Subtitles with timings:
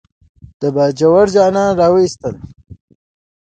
[0.59, 2.35] د باجوړ خانان راوستل.